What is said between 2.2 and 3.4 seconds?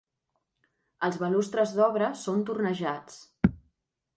són tornejats.